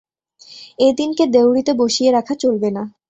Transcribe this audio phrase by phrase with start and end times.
[0.79, 2.83] এ দিনকে দেউড়িতে বসিয়ে রাখা চলবে না।